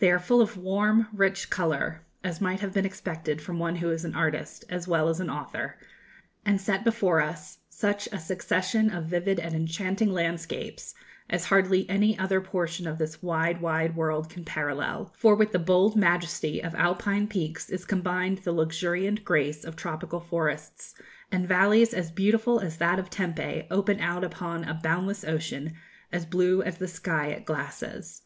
They 0.00 0.10
are 0.10 0.18
full 0.18 0.40
of 0.40 0.56
warm, 0.56 1.06
rich 1.12 1.50
colour, 1.50 2.04
as 2.24 2.40
might 2.40 2.58
have 2.58 2.72
been 2.74 2.84
expected 2.84 3.40
from 3.40 3.60
one 3.60 3.76
who 3.76 3.90
is 3.90 4.04
an 4.04 4.12
artist 4.16 4.64
as 4.68 4.88
well 4.88 5.08
as 5.08 5.20
an 5.20 5.30
author, 5.30 5.76
and 6.44 6.60
set 6.60 6.82
before 6.82 7.20
us 7.20 7.60
such 7.70 8.08
a 8.10 8.18
succession 8.18 8.90
of 8.90 9.04
vivid 9.04 9.38
and 9.38 9.54
enchanting 9.54 10.10
landscapes 10.12 10.96
as 11.30 11.44
hardly 11.44 11.88
any 11.88 12.18
other 12.18 12.40
portion 12.40 12.88
of 12.88 12.98
this 12.98 13.22
wide, 13.22 13.60
wide 13.60 13.94
world 13.94 14.28
can 14.28 14.44
parallel; 14.44 15.12
for 15.16 15.36
with 15.36 15.52
the 15.52 15.60
bold 15.60 15.94
majesty 15.94 16.60
of 16.60 16.74
Alpine 16.74 17.28
peaks 17.28 17.70
is 17.70 17.84
combined 17.84 18.38
the 18.38 18.50
luxuriant 18.50 19.24
grace 19.24 19.64
of 19.64 19.76
tropical 19.76 20.18
forests, 20.18 20.92
and 21.30 21.46
valleys 21.46 21.94
as 21.94 22.10
beautiful 22.10 22.58
as 22.58 22.78
that 22.78 22.98
of 22.98 23.10
Tempe 23.10 23.68
open 23.70 24.00
out 24.00 24.24
upon 24.24 24.64
a 24.64 24.74
boundless 24.74 25.22
ocean 25.24 25.74
as 26.10 26.26
blue 26.26 26.62
as 26.62 26.78
the 26.78 26.88
sky 26.88 27.28
it 27.28 27.44
glasses. 27.44 28.22